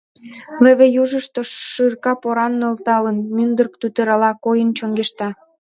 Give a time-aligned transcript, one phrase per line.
[0.63, 1.41] Леве южышто
[1.71, 5.29] шырка поран нӧлталтын, мӱндырк тӱтырала койын чоҥешта.